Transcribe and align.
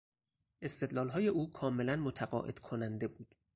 استدلالهای 0.63 1.27
او 1.27 1.51
کاملا 1.51 1.95
متقاعد 1.95 2.59
کننده 2.59 3.07
بود. 3.07 3.35